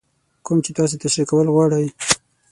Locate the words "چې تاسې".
0.65-0.95